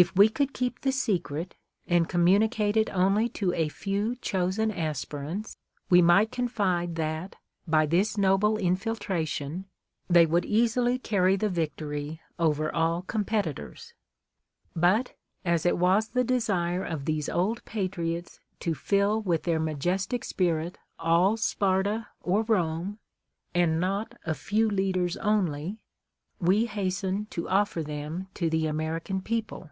[0.00, 1.56] If we could keep the secret,
[1.88, 5.56] and communicate it only to a few chosen aspirants,
[5.90, 6.06] we XXIV INTRODUCTION.
[6.06, 9.64] might confide that, by this noble infiltration,
[10.08, 13.92] they would easily carry the victory over all competitors.
[14.76, 20.24] But, as it was the desire of these old patriots to fill with their majestic
[20.24, 23.00] spirit all Sparta or Rome,
[23.52, 25.80] and not a few leaders only,
[26.38, 29.70] we hasten to ofTer them to the American people.